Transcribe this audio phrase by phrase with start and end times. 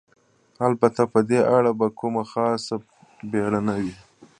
[0.67, 2.75] البته په دې اړه به کومه خاصه
[3.31, 3.95] بېړه نه وي.